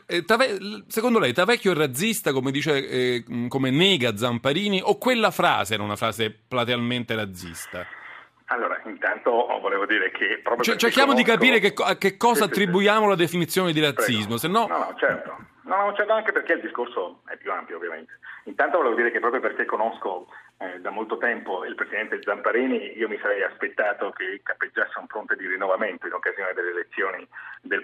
Eh, 0.06 0.24
secondo 0.88 1.18
lei 1.18 1.32
Tavecchio 1.32 1.72
è 1.72 1.74
razzista 1.74 2.32
come 2.32 2.50
dice 2.50 2.86
eh, 2.86 3.24
come 3.48 3.70
nega 3.70 4.14
Zamparini 4.14 4.82
o 4.84 4.98
quella 4.98 5.30
frase 5.30 5.72
era 5.72 5.82
una 5.82 5.96
frase 5.96 6.30
platealmente 6.30 7.14
razzista? 7.14 7.86
Allora, 8.52 8.78
intanto 8.84 9.30
volevo 9.60 9.86
dire 9.86 10.10
che 10.10 10.40
proprio 10.42 10.62
cioè, 10.62 10.76
cerchiamo 10.76 11.12
conosco... 11.12 11.26
di 11.26 11.36
capire 11.36 11.58
che, 11.58 11.72
a 11.82 11.96
che 11.96 12.18
cosa 12.18 12.44
attribuiamo 12.44 13.08
la 13.08 13.14
definizione 13.14 13.72
di 13.72 13.80
razzismo, 13.80 14.36
se 14.36 14.46
no... 14.48 14.66
No, 14.66 14.76
no, 14.76 14.94
certo. 14.98 15.36
No, 15.62 15.86
no, 15.86 15.94
certo 15.94 16.12
anche 16.12 16.32
perché 16.32 16.52
il 16.52 16.60
discorso 16.60 17.22
è 17.26 17.36
più 17.38 17.50
ampio, 17.50 17.76
ovviamente. 17.76 18.18
Intanto 18.44 18.76
volevo 18.76 18.94
dire 18.94 19.10
che 19.10 19.20
proprio 19.20 19.40
perché 19.40 19.64
conosco 19.64 20.26
eh, 20.62 20.80
da 20.80 20.90
molto 20.90 21.18
tempo 21.18 21.64
il 21.64 21.74
presidente 21.74 22.20
Zamparini, 22.22 22.96
io 22.96 23.08
mi 23.08 23.18
sarei 23.20 23.42
aspettato 23.42 24.10
che 24.10 24.40
cappeggiasse 24.42 24.98
un 24.98 25.06
fronte 25.08 25.34
di 25.34 25.46
rinnovamento 25.46 26.06
in 26.06 26.12
occasione 26.12 26.52
delle 26.52 26.70
elezioni 26.70 27.26
del, 27.62 27.82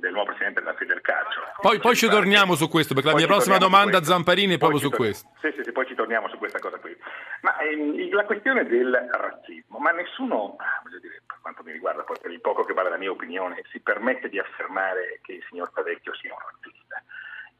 del 0.00 0.12
nuovo 0.12 0.26
presidente 0.26 0.60
della 0.60 0.74
Federcalcio. 0.74 1.40
Poi, 1.60 1.78
poi 1.78 1.94
ci 1.94 2.08
torniamo 2.08 2.54
su 2.54 2.68
questo, 2.68 2.94
perché 2.94 3.10
la 3.10 3.16
mia 3.16 3.26
prossima 3.26 3.58
domanda 3.58 3.98
a 3.98 4.02
Zamparini 4.02 4.54
è 4.54 4.58
proprio 4.58 4.80
su 4.80 4.90
questo. 4.90 5.28
Sì, 5.40 5.52
sì, 5.54 5.62
sì, 5.62 5.72
poi 5.72 5.86
ci 5.86 5.94
torniamo 5.94 6.28
su 6.28 6.38
questa 6.38 6.58
cosa 6.58 6.78
qui. 6.78 6.96
Ma 7.42 7.56
ehm, 7.58 8.12
la 8.12 8.24
questione 8.24 8.64
del 8.66 8.92
razzismo, 9.10 9.78
ma 9.78 9.90
nessuno, 9.92 10.56
ah, 10.58 10.80
voglio 10.82 10.98
dire, 10.98 11.22
per 11.26 11.38
quanto 11.40 11.62
mi 11.62 11.72
riguarda, 11.72 12.02
poi 12.02 12.16
per 12.20 12.30
il 12.30 12.40
poco 12.40 12.64
che 12.64 12.72
vale 12.72 12.90
la 12.90 12.98
mia 12.98 13.10
opinione, 13.10 13.62
si 13.70 13.80
permette 13.80 14.28
di 14.28 14.38
affermare 14.38 15.20
che 15.22 15.34
il 15.34 15.44
signor 15.48 15.70
Tavecchio 15.70 16.14
sia 16.14 16.32
un 16.32 16.38
razzista. 16.38 17.02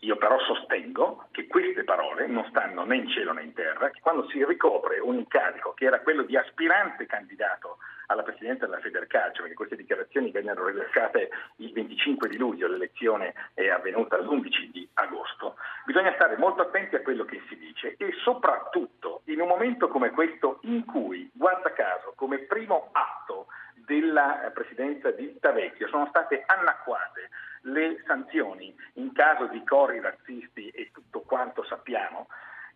Io 0.04 0.16
però 0.16 0.37
sostengo 0.40 1.28
che 1.30 1.47
queste 1.47 1.85
parole 1.85 2.26
non 2.26 2.44
stanno 2.49 2.85
né 2.85 2.97
in 2.97 3.09
cielo 3.09 3.32
né 3.32 3.42
in 3.42 3.52
terra, 3.52 3.88
che 3.90 4.00
quando 4.00 4.28
si 4.30 4.44
ricopre 4.44 4.99
un 4.99 5.14
incarico 5.14 5.75
che 5.75 5.85
era 5.85 6.00
quello 6.00 6.25
di 6.25 6.37
aspirante 6.37 7.06
candidato 7.06 7.78
alla 8.06 8.25
Presidenza 8.25 8.66
della 8.66 8.80
Federcalcio, 8.80 9.42
perché 9.42 9.54
queste 9.54 9.76
dichiarazioni 9.76 10.32
vennero 10.32 10.66
rilasciate 10.66 11.30
il 11.59 11.73
25 11.73 12.28
di 12.28 12.37
luglio, 12.37 12.66
l'elezione 12.66 13.32
è 13.54 13.68
avvenuta 13.68 14.18
l'11 14.18 14.71
di 14.73 14.88
agosto, 14.94 15.54
bisogna 15.85 16.12
stare 16.14 16.37
molto 16.37 16.62
attenti 16.62 16.97
a 16.97 17.02
quello 17.02 17.25
che 17.25 17.40
si 17.49 17.56
dice 17.56 17.94
e 17.97 18.12
soprattutto 18.25 19.23
in 19.26 19.40
un 19.40 19.47
momento 19.47 19.87
come 19.87 20.11
questo 20.11 20.59
in 20.62 20.85
cui, 20.85 21.30
guarda 21.32 21.73
caso, 21.73 22.12
come 22.16 22.38
primo 22.38 22.88
atto 22.90 23.47
della 23.87 24.50
presidenza 24.52 25.12
di 25.12 25.38
Tavecchio 25.38 25.87
sono 25.87 26.06
state 26.09 26.42
annacquate 26.44 27.30
le 27.62 28.02
sanzioni 28.07 28.75
in 28.95 29.12
caso 29.12 29.47
di 29.47 29.62
cori 29.64 30.00
razzisti 30.00 30.69
e 30.69 30.90
tutto 30.92 31.21
quanto 31.21 31.64
sappiamo, 31.64 32.26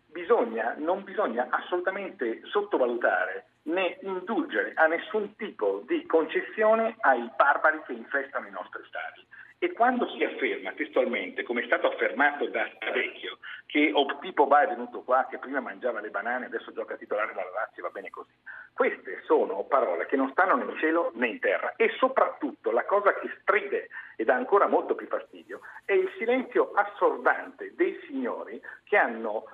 bisogna, 0.05 0.75
non 0.77 1.03
bisogna 1.03 1.47
assolutamente 1.49 2.41
sottovalutare 2.45 3.45
né 3.63 3.97
indulgere 4.01 4.73
a 4.75 4.87
nessun 4.87 5.35
tipo 5.35 5.83
di 5.85 6.05
concessione 6.05 6.95
ai 7.01 7.29
barbari 7.35 7.81
che 7.85 7.93
infestano 7.93 8.47
i 8.47 8.51
nostri 8.51 8.83
stati. 8.87 9.26
E 9.59 9.73
quando 9.73 10.07
si 10.09 10.23
afferma 10.23 10.71
testualmente, 10.73 11.41
come 11.41 11.61
è 11.61 11.65
stato 11.65 11.87
affermato 11.87 12.45
da 12.47 12.69
Stavecchio, 12.75 13.39
che 13.65 13.89
Optipo 13.91 14.45
Va 14.45 14.61
è 14.61 14.67
venuto 14.67 15.01
qua, 15.01 15.25
che 15.27 15.39
prima 15.39 15.59
mangiava 15.59 15.99
le 15.99 16.11
banane, 16.11 16.45
adesso 16.45 16.71
gioca 16.73 16.93
a 16.93 16.97
titolare 16.97 17.33
dalla 17.33 17.49
Lazio, 17.49 17.81
va 17.81 17.89
bene 17.89 18.11
così. 18.11 18.31
Queste 18.73 19.23
sono 19.25 19.63
parole 19.63 20.05
che 20.05 20.15
non 20.15 20.29
stanno 20.29 20.55
né 20.55 20.71
in 20.71 20.77
cielo 20.77 21.11
né 21.15 21.27
in 21.27 21.39
terra 21.39 21.73
e 21.75 21.89
soprattutto 21.97 22.69
la 22.69 22.85
cosa 22.85 23.15
che 23.15 23.35
stride 23.41 23.89
e 24.15 24.23
dà 24.23 24.35
ancora 24.35 24.67
molto 24.67 24.93
più 24.93 25.07
fastidio 25.07 25.61
è 25.83 25.93
il 25.93 26.11
silenzio 26.19 26.73
assordante 26.73 27.73
dei 27.75 27.99
signori 28.05 28.61
che 28.83 28.97
hanno 28.97 29.45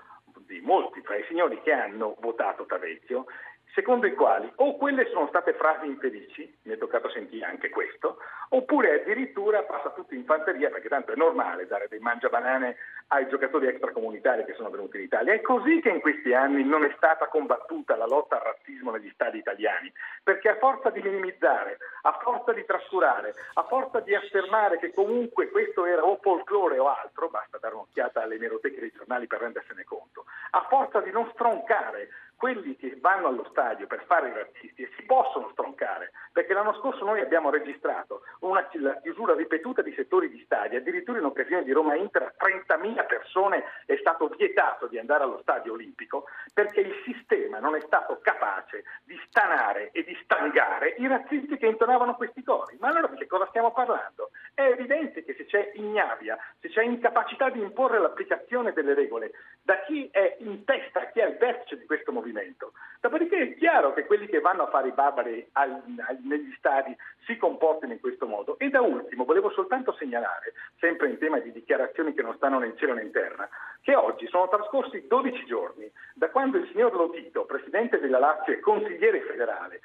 di 0.45 0.59
molti 0.59 1.01
fra 1.01 1.15
i 1.15 1.23
signori 1.29 1.61
che 1.61 1.71
hanno 1.71 2.17
votato 2.19 2.65
Tavecchio 2.65 3.25
secondo 3.73 4.05
i 4.07 4.13
quali 4.13 4.51
o 4.57 4.77
quelle 4.77 5.09
sono 5.11 5.27
state 5.27 5.53
frasi 5.53 5.87
infelici, 5.87 6.57
mi 6.63 6.73
è 6.73 6.77
toccato 6.77 7.09
sentire 7.09 7.45
anche 7.45 7.69
questo, 7.69 8.17
oppure 8.49 9.01
addirittura 9.01 9.63
passa 9.63 9.89
tutto 9.89 10.13
in 10.13 10.25
fanteria, 10.25 10.69
perché 10.69 10.89
tanto 10.89 11.11
è 11.11 11.15
normale 11.15 11.67
dare 11.67 11.87
dei 11.89 11.99
mangiabanane 11.99 12.77
ai 13.07 13.27
giocatori 13.27 13.67
extracomunitari 13.67 14.45
che 14.45 14.53
sono 14.53 14.69
venuti 14.69 14.97
in 14.97 15.03
Italia. 15.03 15.33
È 15.33 15.41
così 15.41 15.81
che 15.81 15.89
in 15.89 16.01
questi 16.01 16.33
anni 16.33 16.63
non 16.63 16.83
è 16.83 16.93
stata 16.95 17.27
combattuta 17.27 17.95
la 17.95 18.05
lotta 18.05 18.35
al 18.35 18.43
razzismo 18.43 18.91
negli 18.91 19.09
stadi 19.13 19.39
italiani, 19.39 19.91
perché 20.23 20.49
a 20.49 20.57
forza 20.57 20.89
di 20.89 21.01
minimizzare, 21.01 21.77
a 22.03 22.19
forza 22.21 22.53
di 22.53 22.63
trascurare, 22.65 23.33
a 23.53 23.63
forza 23.63 23.99
di 24.01 24.13
affermare 24.13 24.77
che 24.77 24.93
comunque 24.93 25.49
questo 25.49 25.85
era 25.85 26.03
o 26.03 26.17
folklore 26.21 26.77
o 26.77 26.87
altro, 26.87 27.29
basta 27.29 27.57
dare 27.57 27.73
un'occhiata 27.73 28.21
alle 28.21 28.37
meroteche 28.37 28.79
dei 28.79 28.93
giornali 28.95 29.25
per 29.27 29.41
rendersene 29.41 29.83
conto, 29.83 30.25
a 30.51 30.65
forza 30.69 31.01
di 31.01 31.11
non 31.11 31.29
stroncare 31.33 32.09
quelli 32.43 32.75
che 32.75 32.97
vanno 32.99 33.27
allo 33.27 33.47
stadio 33.51 33.87
per 33.87 34.03
fare 34.05 34.27
i 34.27 34.33
razzisti 34.33 34.81
e 34.81 34.91
si 34.97 35.03
possono 35.03 35.47
stroncare, 35.53 36.11
perché 36.33 36.51
l'anno 36.51 36.73
scorso 36.73 37.05
noi 37.05 37.21
abbiamo 37.21 37.49
registrato 37.49 38.23
una 38.39 38.67
chiusura 38.67 39.33
ripetuta 39.33 39.81
di 39.81 39.93
settori 39.93 40.29
di 40.29 40.41
stadi, 40.43 40.75
addirittura 40.75 41.19
in 41.19 41.23
occasione 41.23 41.63
di 41.63 41.71
Roma 41.71 41.95
Inter 41.95 42.23
a 42.23 42.33
30.000 42.37 43.05
persone 43.05 43.63
è 43.85 43.95
stato 43.95 44.27
vietato 44.27 44.87
di 44.87 44.99
andare 44.99 45.23
allo 45.23 45.39
stadio 45.41 45.71
olimpico 45.71 46.25
perché 46.53 46.81
il 46.81 46.93
sistema 47.05 47.59
non 47.59 47.75
è 47.75 47.79
stato 47.85 48.19
capace 48.21 48.83
di 49.05 49.17
stanare 49.29 49.91
e 49.93 50.03
di 50.03 50.17
stangare 50.23 50.95
i 50.97 51.07
razzisti 51.07 51.55
che 51.55 51.67
intonavano 51.67 52.15
questi 52.15 52.43
cori. 52.43 52.75
Ma 52.77 52.89
allora 52.89 53.07
di 53.07 53.15
che 53.15 53.25
cosa 53.25 53.47
stiamo 53.47 53.71
parlando? 53.71 54.31
È 54.53 54.63
evidente 54.63 55.23
che 55.23 55.33
se 55.33 55.42
c'è 55.53 55.71
ignavia, 55.75 56.35
se 56.59 56.69
c'è 56.69 56.81
incapacità 56.81 57.51
di 57.51 57.61
imporre 57.61 57.99
l'applicazione 57.99 58.73
delle 58.73 58.95
regole 58.95 59.33
da 59.61 59.81
chi 59.81 60.09
è 60.11 60.37
in 60.39 60.63
testa, 60.63 61.11
chi 61.11 61.19
è 61.19 61.23
al 61.23 61.37
vertice 61.37 61.77
di 61.77 61.85
questo 61.85 62.11
movimento. 62.11 62.73
Dopodiché 62.99 63.37
è 63.37 63.55
chiaro 63.55 63.93
che 63.93 64.07
quelli 64.07 64.25
che 64.25 64.39
vanno 64.39 64.63
a 64.63 64.69
fare 64.69 64.87
i 64.87 64.93
barbari 64.93 65.47
al, 65.51 65.69
al, 66.07 66.17
negli 66.23 66.51
stadi 66.57 66.95
si 67.25 67.37
comportino 67.37 67.93
in 67.93 67.99
questo 67.99 68.25
modo. 68.25 68.57
E 68.57 68.69
da 68.69 68.81
ultimo 68.81 69.25
volevo 69.25 69.51
soltanto 69.51 69.93
segnalare, 69.93 70.53
sempre 70.79 71.09
in 71.09 71.19
tema 71.19 71.37
di 71.37 71.51
dichiarazioni 71.51 72.15
che 72.15 72.23
non 72.23 72.35
stanno 72.35 72.57
né 72.57 72.67
in 72.67 72.77
cielo 72.77 72.95
né 72.95 73.03
in 73.03 73.11
terra, 73.11 73.47
che 73.81 73.93
oggi 73.93 74.25
sono 74.27 74.49
trascorsi 74.49 75.05
12 75.07 75.45
giorni 75.45 75.89
da 76.15 76.29
quando 76.29 76.57
il 76.57 76.67
signor 76.71 76.95
Lotito, 76.95 77.45
presidente 77.45 77.99
della 77.99 78.17
Lazio 78.17 78.53
e 78.53 78.59
consigliere 78.59 79.21
federale, 79.21 79.81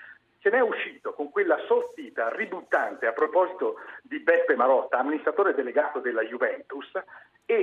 se 0.48 0.50
ne 0.50 0.58
è 0.58 0.62
uscito 0.62 1.12
con 1.12 1.30
quella 1.30 1.58
sortita 1.66 2.30
ributtante 2.30 3.06
a 3.06 3.12
proposito 3.12 3.76
di 4.02 4.18
Beppe 4.20 4.56
Marotta, 4.56 4.98
amministratore 4.98 5.54
delegato 5.54 6.00
della 6.00 6.22
Juventus. 6.22 6.90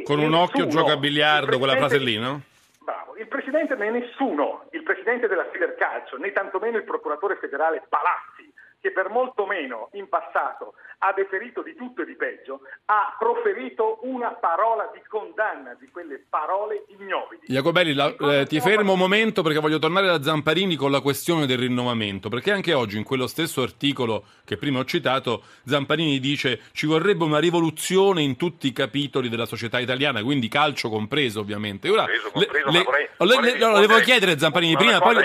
con 0.04 0.20
un 0.20 0.34
occhio 0.34 0.68
gioca 0.68 0.94
a 0.94 0.98
biliardo, 0.98 1.58
quella 1.58 1.76
frase 1.76 1.98
lì, 1.98 2.20
no? 2.20 2.42
Bravo, 2.82 3.16
il 3.18 3.28
presidente 3.28 3.76
è 3.76 3.90
nessuno, 3.90 4.68
il 4.72 4.84
presidente 4.84 5.28
della 5.28 5.46
Federcalcio, 5.46 6.18
né 6.18 6.32
tantomeno 6.32 6.78
il 6.78 6.84
procuratore 6.84 7.38
federale 7.38 7.84
Palazzi, 7.90 8.54
che 8.80 8.92
per 8.92 9.10
molto 9.10 9.48
meno 9.48 9.90
in 9.94 10.08
passato 10.08 10.76
ha 11.06 11.14
deferito 11.14 11.62
di 11.62 11.76
tutto 11.76 12.02
e 12.02 12.06
di 12.06 12.16
peggio, 12.16 12.62
ha 12.86 13.16
proferito 13.20 14.00
una 14.02 14.30
parola 14.30 14.90
di 14.92 15.02
condanna 15.08 15.76
di 15.80 15.88
quelle 15.92 16.24
parole 16.28 16.86
ignobili. 16.88 17.42
Jacobelli, 17.46 17.94
la, 17.94 18.16
eh, 18.16 18.46
ti 18.48 18.60
fermo 18.60 18.94
un 18.94 18.98
momento 18.98 19.44
perché 19.44 19.60
voglio 19.60 19.78
tornare 19.78 20.08
da 20.08 20.22
Zamparini 20.22 20.76
con 20.76 20.90
la 20.90 21.02
questione 21.02 21.46
del 21.46 21.60
rinnovamento, 21.60 22.30
perché 22.30 22.52
anche 22.52 22.74
oggi 22.74 22.98
in 22.98 23.04
quello 23.04 23.28
stesso 23.28 23.62
articolo 23.62 24.26
che 24.46 24.58
prima 24.58 24.80
ho 24.80 24.86
citato, 24.86 25.44
Zamparini 25.66 26.20
dice 26.20 26.62
ci 26.72 26.88
vorrebbe 26.88 27.24
una 27.24 27.40
rivoluzione 27.40 28.24
in 28.24 28.36
tutti 28.36 28.68
i 28.68 28.74
capitoli 28.74 29.30
della 29.30 29.46
società 29.46 29.80
italiana, 29.80 30.24
quindi 30.24 30.48
calcio 30.48 30.90
compreso 30.90 31.40
ovviamente. 31.40 31.88
Ora, 31.90 32.06
compreso, 32.06 32.32
compreso, 32.32 32.72
le, 32.72 32.84
vorrei, 32.84 33.08
le, 33.18 33.52
le, 33.52 33.58
no, 33.60 33.80
devo 33.80 34.00
chiedere 34.00 34.40
Zamparini 34.40 34.76
prima, 34.76 35.00
poi. 35.00 35.16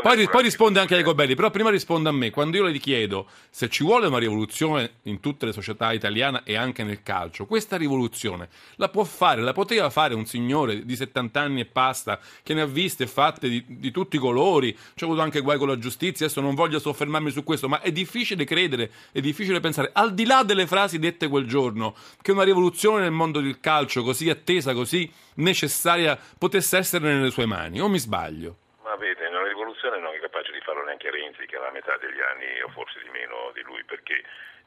Poi, 0.00 0.28
poi 0.28 0.42
risponde 0.42 0.80
anche 0.80 0.94
a 0.94 0.98
Jacobelli, 0.98 1.34
però 1.34 1.50
prima 1.50 1.70
risponde 1.70 2.08
a 2.08 2.12
me. 2.12 2.30
Quando 2.30 2.56
io 2.56 2.64
le 2.64 2.78
chiedo 2.78 3.26
se 3.50 3.68
ci 3.68 3.82
vuole 3.82 4.06
una 4.06 4.18
rivoluzione 4.18 4.77
in 5.02 5.20
tutte 5.20 5.46
le 5.46 5.52
società 5.52 5.92
italiane 5.92 6.42
e 6.44 6.56
anche 6.56 6.84
nel 6.84 7.02
calcio. 7.02 7.46
Questa 7.46 7.76
rivoluzione 7.76 8.48
la 8.76 8.88
può 8.88 9.04
fare, 9.04 9.42
la 9.42 9.52
poteva 9.52 9.90
fare 9.90 10.14
un 10.14 10.26
signore 10.26 10.84
di 10.84 10.96
70 10.96 11.40
anni 11.40 11.60
e 11.60 11.64
passa 11.66 12.18
che 12.42 12.54
ne 12.54 12.62
ha 12.62 12.66
viste 12.66 13.06
fatte 13.06 13.48
di, 13.48 13.64
di 13.66 13.90
tutti 13.90 14.16
i 14.16 14.18
colori. 14.18 14.76
C'è 14.94 15.04
avuto 15.04 15.20
anche 15.20 15.40
guai 15.40 15.58
con 15.58 15.68
la 15.68 15.78
giustizia. 15.78 16.26
Adesso 16.26 16.40
non 16.40 16.54
voglio 16.54 16.78
soffermarmi 16.78 17.30
su 17.30 17.44
questo, 17.44 17.68
ma 17.68 17.80
è 17.80 17.92
difficile 17.92 18.44
credere, 18.44 18.90
è 19.12 19.20
difficile 19.20 19.60
pensare, 19.60 19.90
al 19.92 20.14
di 20.14 20.24
là 20.24 20.42
delle 20.42 20.66
frasi 20.66 20.98
dette 20.98 21.28
quel 21.28 21.46
giorno, 21.46 21.94
che 22.20 22.32
una 22.32 22.44
rivoluzione 22.44 23.02
nel 23.02 23.10
mondo 23.10 23.40
del 23.40 23.60
calcio 23.60 24.02
così 24.02 24.30
attesa, 24.30 24.74
così 24.74 25.10
necessaria, 25.34 26.18
potesse 26.38 26.76
essere 26.76 27.12
nelle 27.12 27.30
sue 27.30 27.46
mani. 27.46 27.80
O 27.80 27.88
mi 27.88 27.98
sbaglio? 27.98 28.56
Ma 28.82 28.96
vede, 28.96 29.26
una 29.26 29.46
rivoluzione 29.46 30.00
non 30.00 30.14
è 30.14 30.20
capace 30.20 30.52
di 30.52 30.60
farlo 30.60 30.82
neanche 30.84 31.10
Renzi, 31.10 31.44
che 31.46 31.56
alla 31.56 31.70
metà 31.70 31.96
degli 31.98 32.20
anni, 32.20 32.62
o 32.62 32.68
forse 32.70 33.00
di 33.02 33.10
meno 33.10 33.52
di 33.52 33.60
lui, 33.62 33.84
perché 33.84 34.22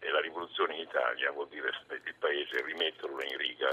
la 0.10 0.20
rivoluzione 0.20 0.75
in 0.75 0.81
Italia 0.81 1.31
vuol 1.31 1.48
dire 1.50 1.70
il 1.89 2.15
paese 2.17 2.63
rimetterlo 2.63 3.22
in 3.22 3.38
riga, 3.38 3.70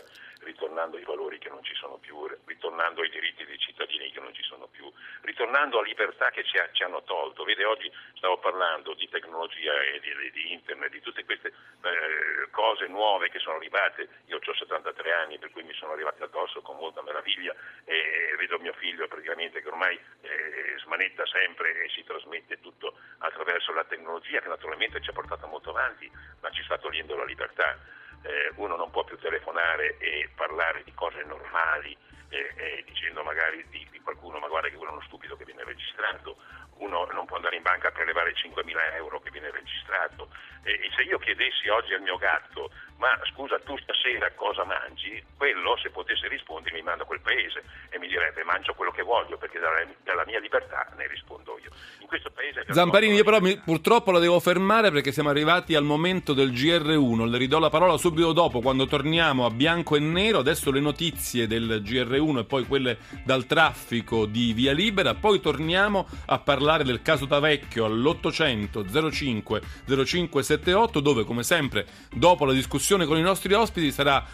ritornando 0.48 0.96
ai 0.96 1.04
valori 1.04 1.38
che 1.38 1.50
non 1.50 1.62
ci 1.62 1.74
sono 1.74 1.98
più, 1.98 2.26
ritornando 2.46 3.02
ai 3.02 3.10
diritti 3.10 3.44
dei 3.44 3.58
cittadini 3.58 4.10
che 4.10 4.20
non 4.20 4.32
ci 4.32 4.42
sono 4.42 4.66
più, 4.66 4.90
ritornando 5.22 5.78
a 5.78 5.82
libertà 5.82 6.30
che 6.30 6.42
ci, 6.44 6.56
ha, 6.56 6.68
ci 6.72 6.82
hanno 6.82 7.02
tolto. 7.02 7.44
Vede, 7.44 7.64
oggi 7.64 7.90
stavo 8.16 8.38
parlando 8.38 8.94
di 8.94 9.08
tecnologia 9.08 9.72
e 9.82 10.00
di, 10.00 10.30
di 10.32 10.52
internet, 10.52 10.90
di 10.90 11.02
tutte 11.02 11.24
queste 11.24 11.48
eh, 11.48 12.50
cose 12.50 12.86
nuove 12.86 13.28
che 13.28 13.38
sono 13.38 13.56
arrivate. 13.56 14.08
Io 14.26 14.38
ho 14.38 14.54
73 14.54 15.12
anni, 15.12 15.38
per 15.38 15.50
cui 15.50 15.62
mi 15.62 15.74
sono 15.74 15.92
arrivate 15.92 16.24
addosso 16.24 16.62
con 16.62 16.76
molta 16.76 17.02
meraviglia 17.02 17.54
e 17.84 18.34
vedo 18.38 18.58
mio 18.58 18.72
figlio 18.72 19.06
praticamente 19.06 19.60
che 19.60 19.68
ormai 19.68 19.98
eh, 20.22 20.78
smanetta 20.78 21.26
sempre 21.26 21.84
e 21.84 21.88
si 21.90 22.02
trasmette 22.04 22.60
tutto 22.60 22.94
attraverso 23.18 23.72
la 23.72 23.84
tecnologia 23.84 24.40
che 24.40 24.48
naturalmente 24.48 25.00
ci 25.02 25.10
ha 25.10 25.12
portato 25.12 25.46
molto 25.46 25.70
avanti, 25.70 26.10
ma 26.40 26.50
ci 26.50 26.62
sta 26.64 26.78
togliendo 26.78 27.16
la 27.16 27.24
libertà. 27.24 27.97
Eh, 28.22 28.52
uno 28.56 28.76
non 28.76 28.90
può 28.90 29.04
più 29.04 29.16
telefonare 29.18 29.96
e 29.98 30.28
parlare 30.34 30.82
di 30.84 30.92
cose 30.94 31.22
normali 31.24 31.96
eh, 32.28 32.84
dicendo 32.86 33.22
magari 33.22 33.64
di, 33.70 33.86
di, 33.90 34.00
qualcuno 34.00 34.38
ma 34.38 34.48
guarda 34.48 34.68
che 34.68 34.76
quello 34.76 34.92
è 34.92 34.94
uno 34.94 35.04
stupido 35.06 35.36
che 35.36 35.44
viene 35.44 35.64
registrato. 35.64 36.36
Uno 36.78 37.08
non 37.12 37.26
può 37.26 37.36
andare 37.36 37.56
in 37.56 37.62
banca 37.62 37.88
a 37.88 37.90
prelevare 37.90 38.32
5.000 38.34 38.94
euro 38.94 39.20
che 39.20 39.30
viene 39.30 39.50
registrato. 39.50 40.30
E 40.62 40.90
se 40.94 41.02
io 41.02 41.18
chiedessi 41.18 41.68
oggi 41.68 41.94
al 41.94 42.02
mio 42.02 42.16
gatto 42.16 42.70
ma 42.98 43.16
scusa 43.32 43.58
tu 43.60 43.76
stasera 43.78 44.30
cosa 44.34 44.64
mangi? 44.64 45.22
Quello 45.36 45.76
se 45.80 45.90
potesse 45.90 46.26
rispondere 46.28 46.74
mi 46.74 46.82
manda 46.82 47.04
a 47.04 47.06
quel 47.06 47.20
paese 47.20 47.62
e 47.90 47.98
mi 47.98 48.08
direbbe 48.08 48.42
mangio 48.42 48.74
quello 48.74 48.90
che 48.90 49.02
voglio 49.02 49.38
perché 49.38 49.58
dalla, 49.58 49.86
dalla 50.02 50.24
mia 50.26 50.40
libertà 50.40 50.86
ne 50.96 51.06
rispondo 51.06 51.58
io. 51.62 51.70
In 52.00 52.06
questo 52.06 52.30
paese 52.30 52.64
Zamparini 52.68 53.14
io 53.14 53.24
però 53.24 53.40
mi, 53.40 53.56
purtroppo 53.58 54.10
la 54.10 54.18
devo 54.18 54.40
fermare 54.40 54.90
perché 54.90 55.12
siamo 55.12 55.30
arrivati 55.30 55.74
al 55.74 55.84
momento 55.84 56.32
del 56.32 56.50
GR1 56.50 57.28
le 57.28 57.38
ridò 57.38 57.58
la 57.60 57.70
parola 57.70 57.96
subito 57.96 58.32
dopo 58.32 58.60
quando 58.60 58.86
torniamo 58.86 59.46
a 59.46 59.50
bianco 59.50 59.94
e 59.94 60.00
nero. 60.00 60.38
Adesso 60.38 60.70
le 60.72 60.80
notizie 60.80 61.46
del 61.46 61.82
GR1 61.84 62.17
e 62.18 62.44
poi 62.44 62.66
quelle 62.66 62.98
dal 63.24 63.46
traffico 63.46 64.26
di 64.26 64.52
Via 64.52 64.72
Libera 64.72 65.14
poi 65.14 65.40
torniamo 65.40 66.06
a 66.26 66.38
parlare 66.38 66.84
del 66.84 67.00
caso 67.00 67.26
Tavecchio 67.26 67.84
all'800 67.84 69.10
05 69.10 69.62
0578 70.04 71.00
dove 71.00 71.24
come 71.24 71.42
sempre 71.42 71.86
dopo 72.12 72.44
la 72.44 72.52
discussione 72.52 73.06
con 73.06 73.16
i 73.16 73.22
nostri 73.22 73.52
ospiti 73.54 73.92
sarà, 73.92 74.24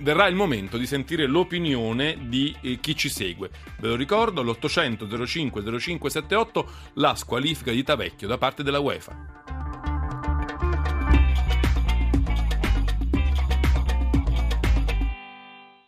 verrà 0.00 0.26
il 0.26 0.34
momento 0.34 0.76
di 0.76 0.86
sentire 0.86 1.26
l'opinione 1.26 2.16
di 2.28 2.54
eh, 2.60 2.80
chi 2.80 2.96
ci 2.96 3.08
segue. 3.08 3.50
Ve 3.78 3.88
lo 3.88 3.96
ricordo, 3.96 4.42
l'800 4.42 5.24
05 5.24 5.62
0578 5.62 6.70
la 6.94 7.14
squalifica 7.14 7.70
di 7.70 7.82
Tavecchio 7.82 8.26
da 8.26 8.38
parte 8.38 8.62
della 8.62 8.80
UEFA. 8.80 9.51